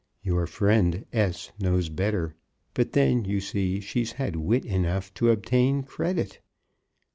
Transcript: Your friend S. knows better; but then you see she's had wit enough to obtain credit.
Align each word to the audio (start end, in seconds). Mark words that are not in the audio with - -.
Your 0.23 0.47
friend 0.47 1.05
S. 1.13 1.51
knows 1.59 1.89
better; 1.89 2.33
but 2.73 2.93
then 2.93 3.23
you 3.23 3.39
see 3.39 3.79
she's 3.79 4.13
had 4.13 4.35
wit 4.35 4.65
enough 4.65 5.13
to 5.13 5.29
obtain 5.29 5.83
credit. 5.83 6.39